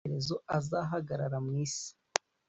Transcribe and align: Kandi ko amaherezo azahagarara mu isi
Kandi 0.03 0.09
ko 0.09 0.11
amaherezo 0.13 0.35
azahagarara 0.57 1.37
mu 1.45 1.51
isi 1.65 1.89